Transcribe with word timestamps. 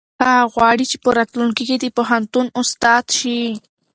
هغه 0.27 0.43
غواړي 0.53 0.85
چې 0.91 0.97
په 1.03 1.09
راتلونکي 1.17 1.63
کې 1.69 1.77
د 1.79 1.85
پوهنتون 1.97 2.45
استاد 2.61 3.05
شي. 3.17 3.41